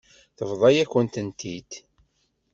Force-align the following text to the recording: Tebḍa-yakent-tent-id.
Tebḍa-yakent-tent-id. 0.37 1.71